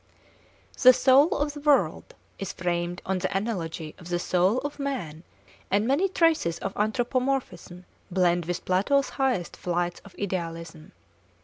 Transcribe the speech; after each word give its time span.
The 0.81 0.93
soul 0.93 1.31
of 1.37 1.53
the 1.53 1.59
world 1.59 2.15
is 2.39 2.53
framed 2.53 3.03
on 3.05 3.19
the 3.19 3.37
analogy 3.37 3.93
of 3.99 4.09
the 4.09 4.17
soul 4.17 4.57
of 4.61 4.79
man, 4.79 5.21
and 5.69 5.85
many 5.85 6.09
traces 6.09 6.57
of 6.57 6.75
anthropomorphism 6.75 7.85
blend 8.09 8.45
with 8.45 8.65
Plato's 8.65 9.09
highest 9.09 9.55
flights 9.55 9.99
of 9.99 10.15
idealism. 10.19 10.93